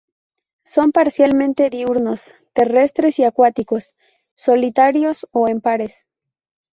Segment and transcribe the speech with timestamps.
[0.63, 3.95] Son parcialmente diurnos; terrestres y acuáticos;
[4.33, 6.07] solitarios o en pares.